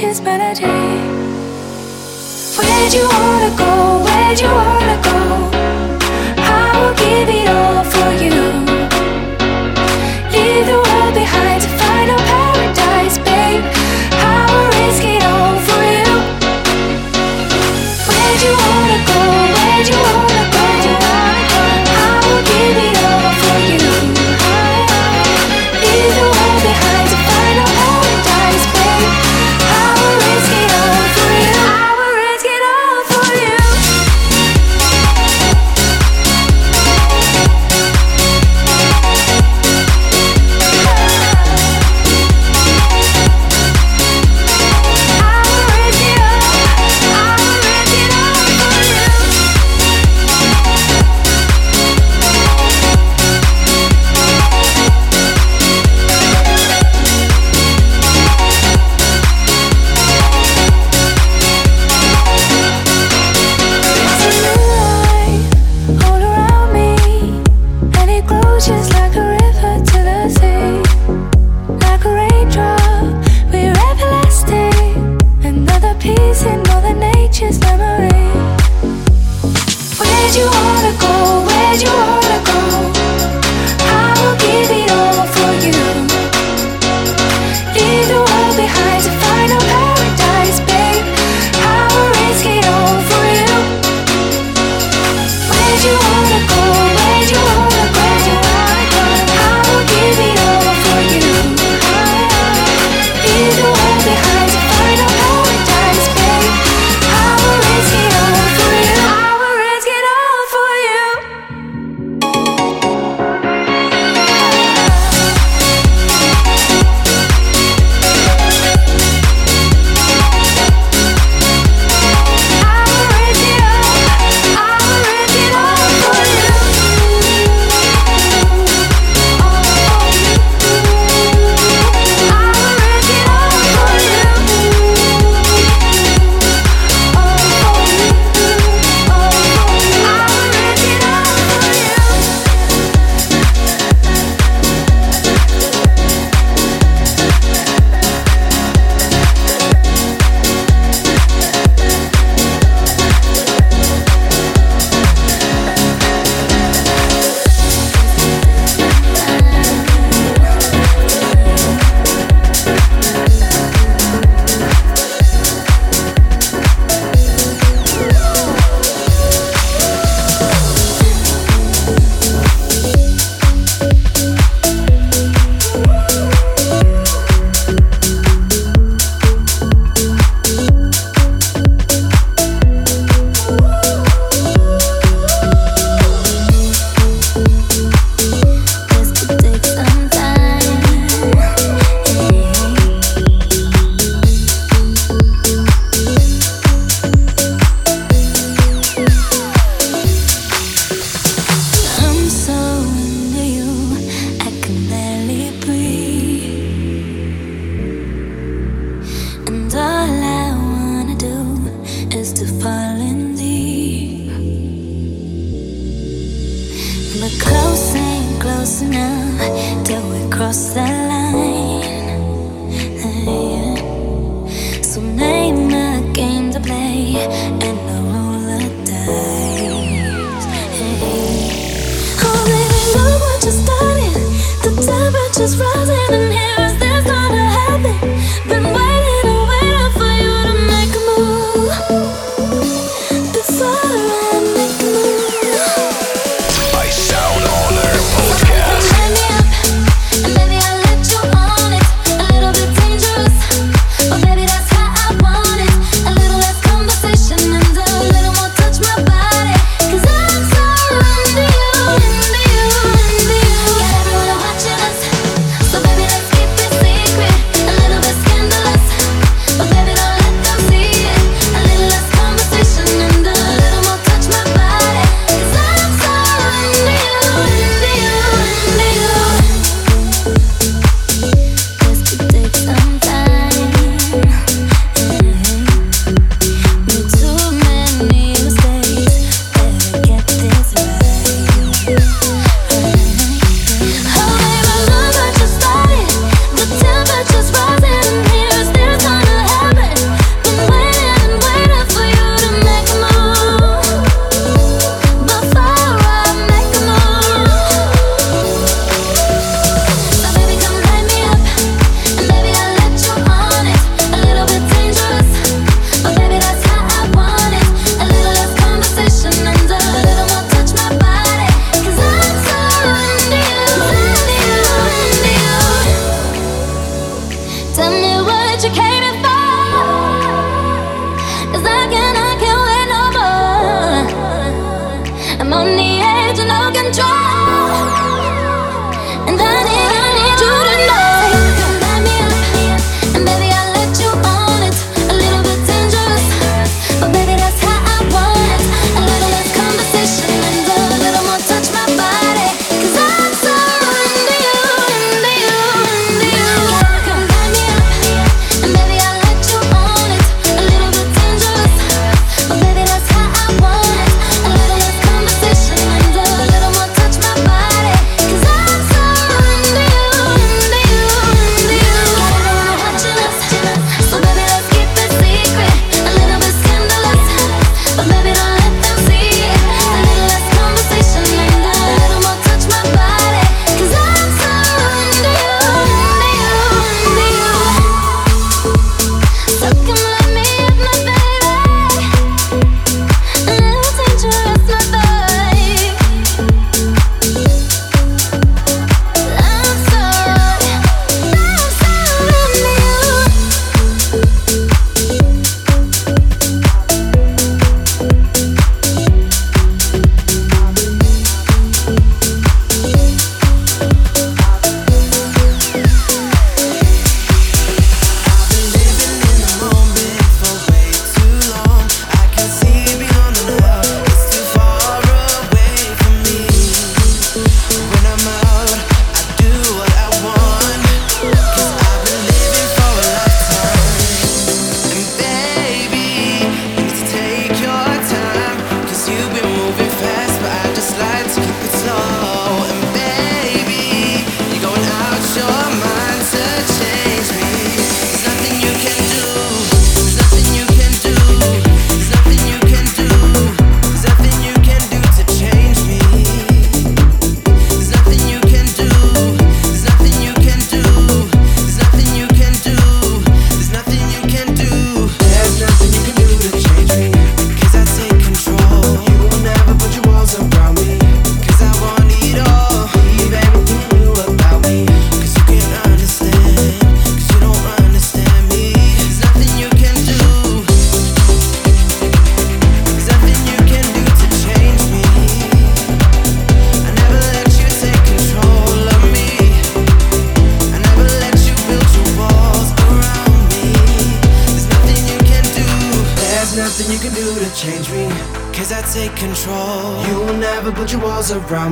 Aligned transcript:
Where'd 0.00 0.60
you 2.94 3.08
wanna 3.08 3.50
go? 3.58 4.04
Where'd 4.04 4.40
you 4.40 4.46
wanna 4.46 4.84
go? 4.84 4.87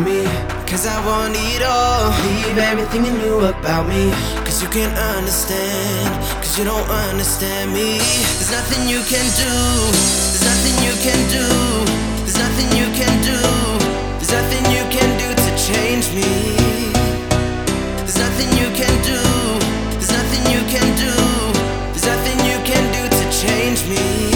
me. 0.07 0.23
Cause 0.71 0.87
I 0.87 0.97
want 1.05 1.35
it 1.35 1.63
all. 1.67 2.15
Leave 2.23 2.59
everything 2.59 3.05
you 3.05 3.15
knew 3.23 3.39
about 3.43 3.89
me. 3.91 4.15
Cause 4.47 4.63
you 4.63 4.69
can 4.69 4.91
understand. 5.15 6.07
Cause 6.43 6.55
you 6.59 6.65
don't 6.65 6.89
understand 7.11 7.75
me. 7.75 7.99
There's 8.39 8.53
nothing 8.59 8.83
you 8.87 9.03
can 9.13 9.27
do. 9.43 9.55
There's 10.31 10.47
nothing 10.53 10.77
you 10.87 10.95
can 11.07 11.21
do. 11.37 11.47
There's 12.23 12.39
nothing 12.39 12.69
you 12.79 12.87
can 13.01 13.15
do. 13.31 13.41
There's 14.19 14.35
nothing 14.39 14.65
you 14.77 14.85
can 14.97 15.11
do 15.23 15.29
to 15.45 15.51
change 15.69 16.07
me. 16.15 16.31
There's 18.07 18.21
nothing 18.27 18.51
you 18.63 18.69
can 18.81 18.95
do. 19.11 19.21
There's 19.99 20.13
nothing 20.19 20.45
you 20.55 20.63
can 20.75 20.89
do. 21.05 21.15
There's 21.93 22.07
nothing 22.15 22.39
you 22.51 22.59
can 22.71 22.85
do 22.97 23.03
to 23.19 23.25
change 23.43 23.81
me. 23.91 24.36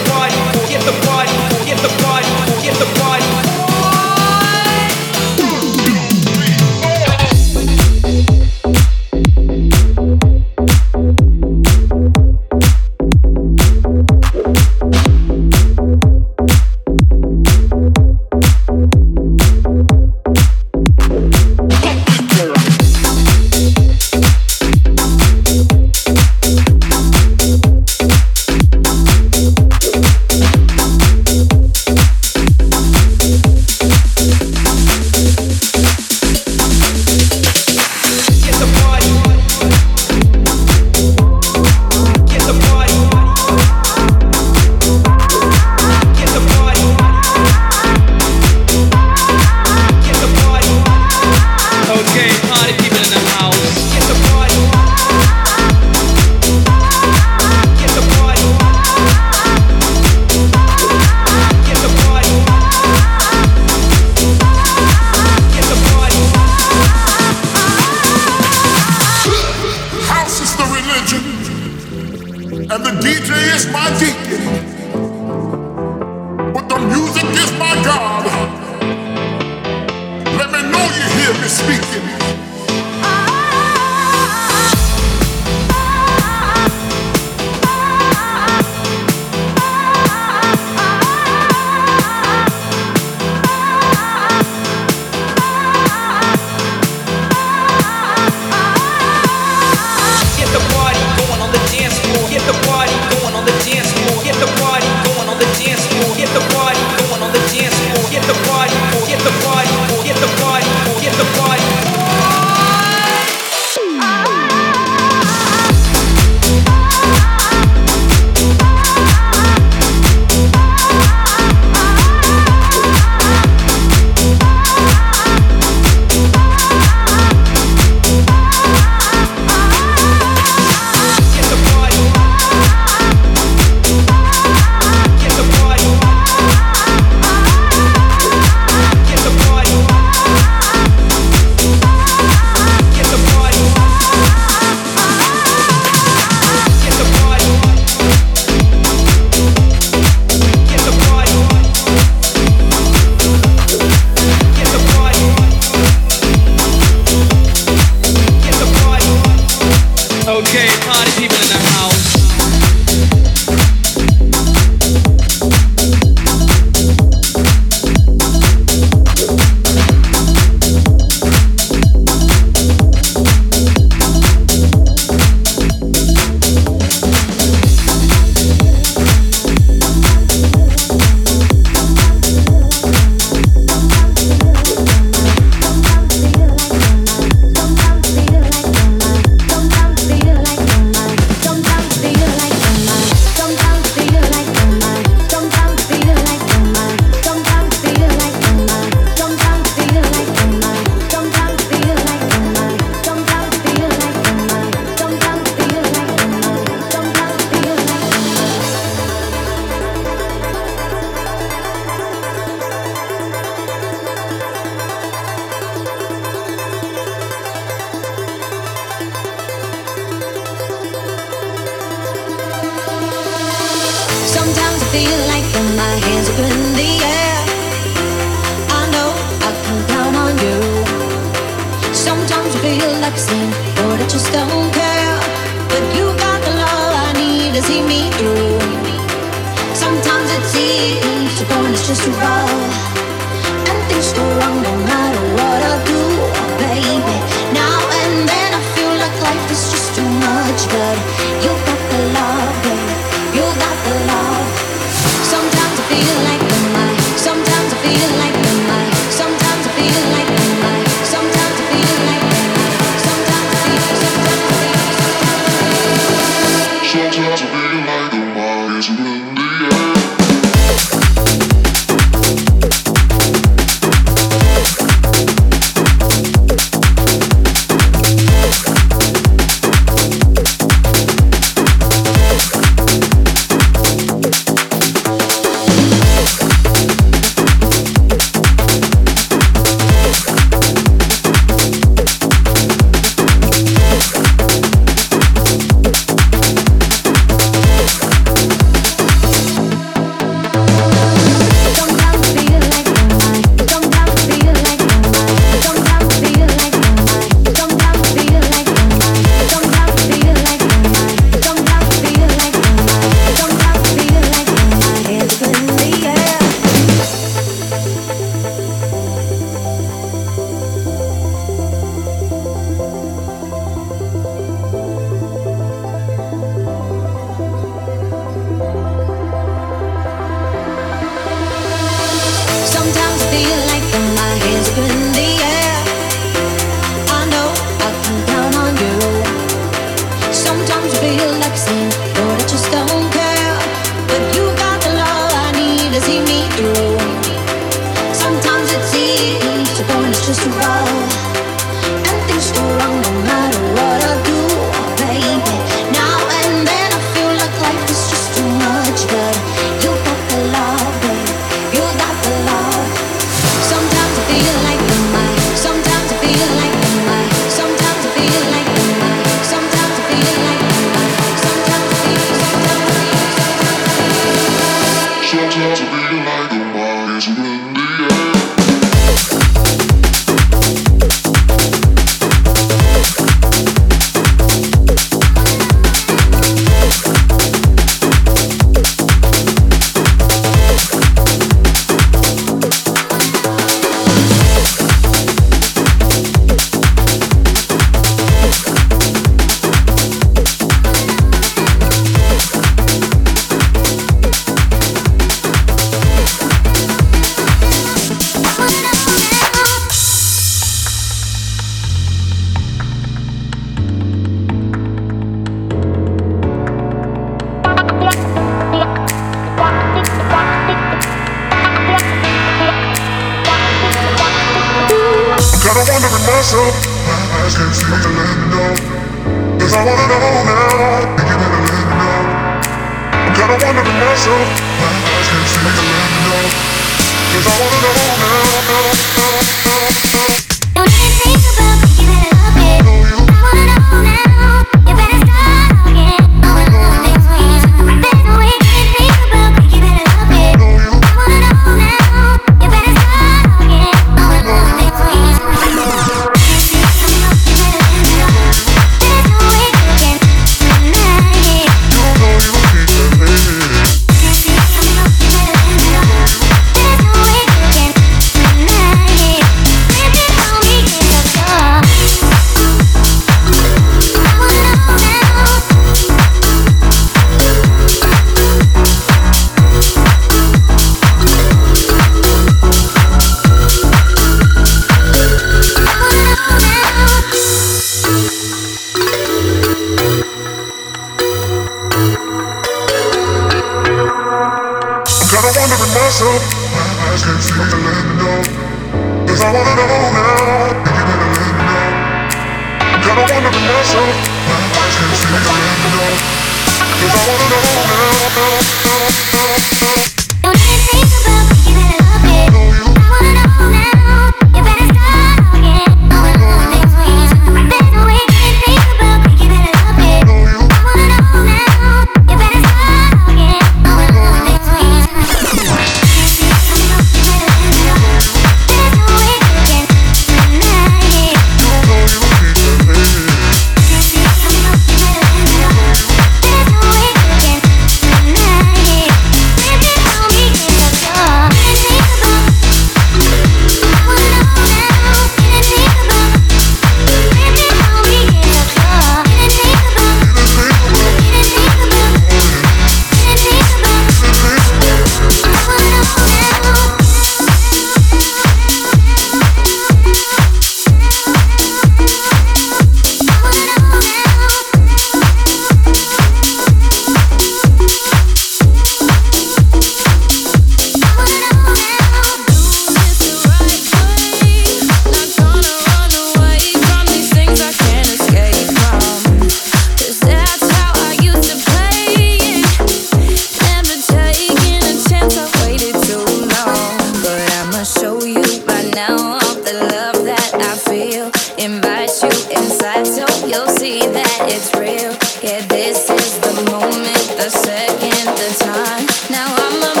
Now 599.29 599.47
I'm 599.47 599.97
a 599.97 600.00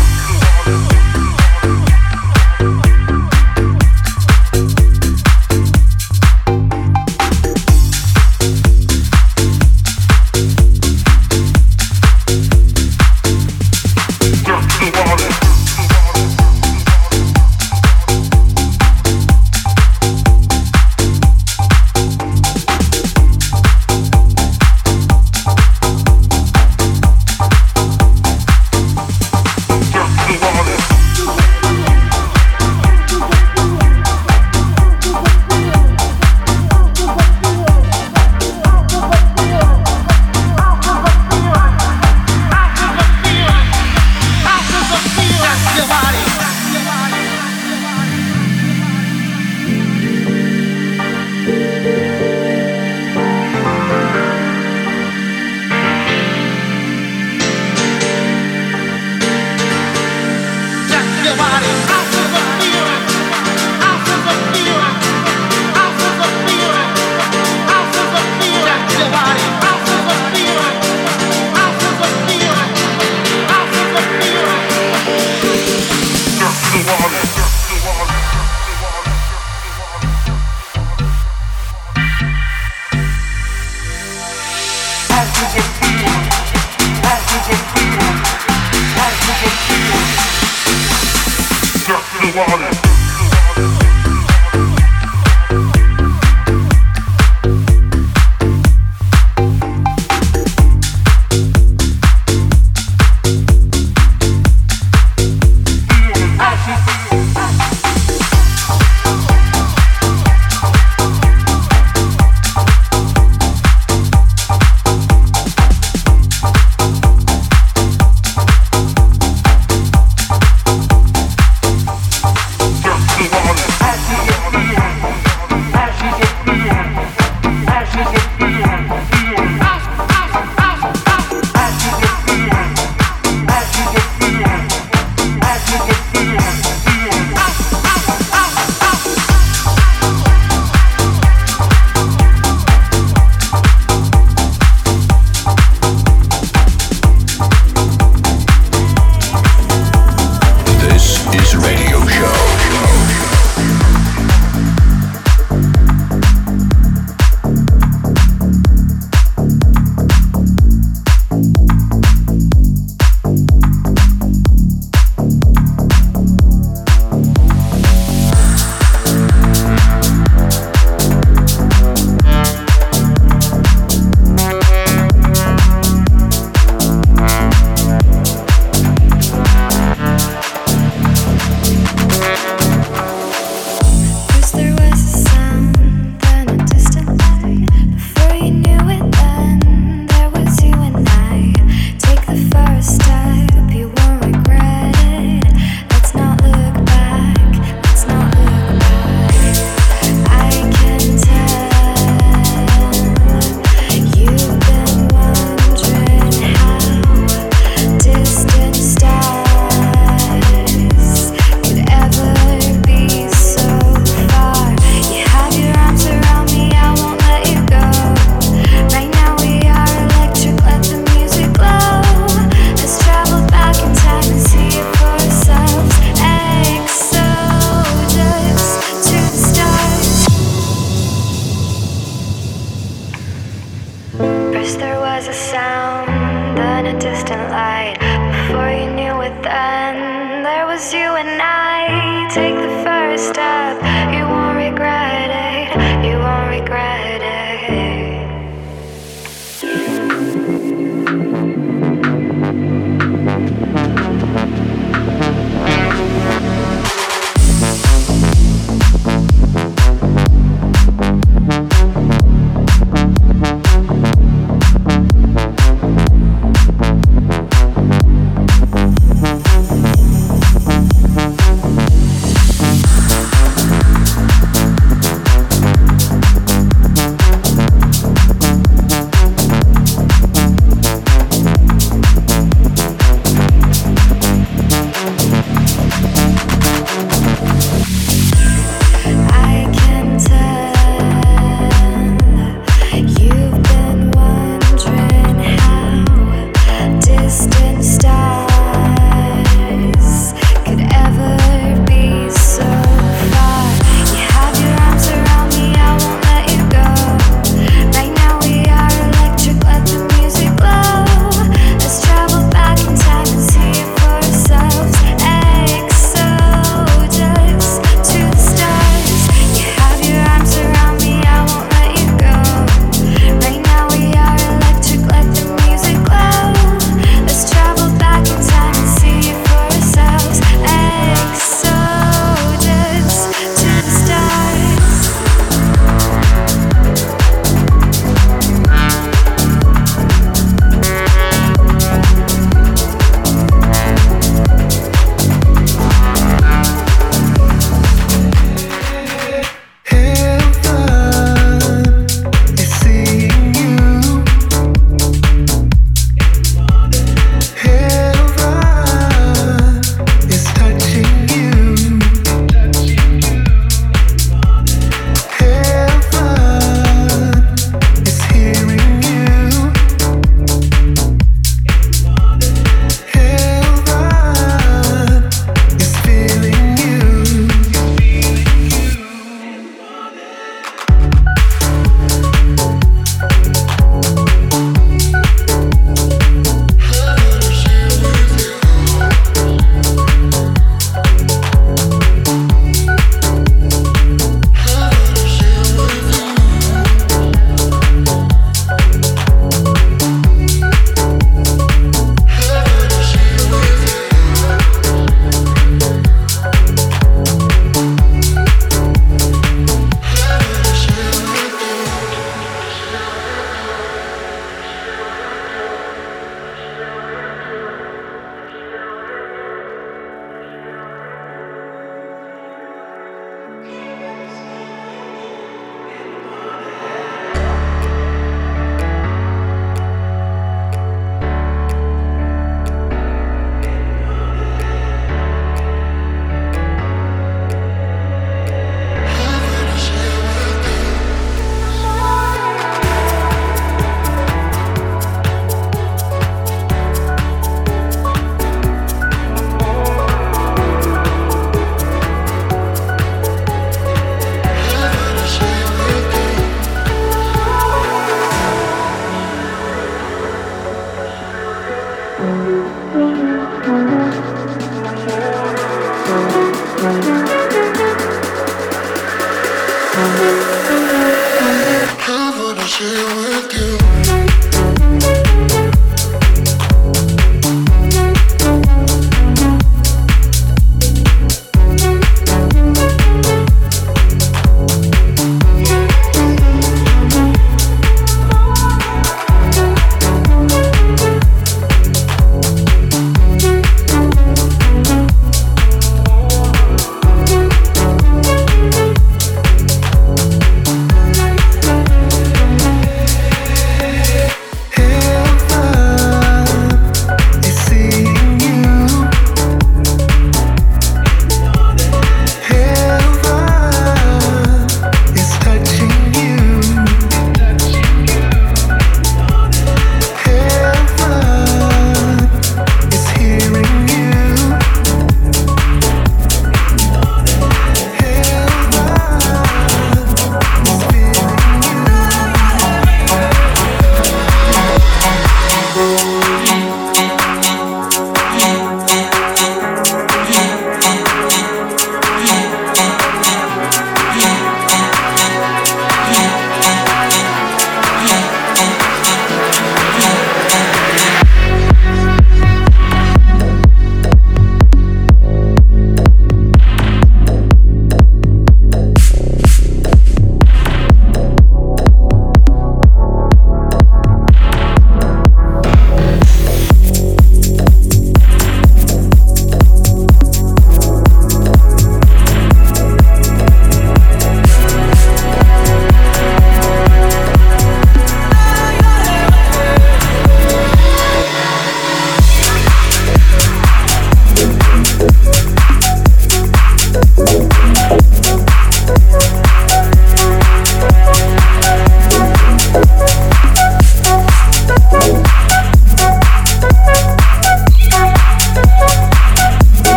water. 92.35 92.80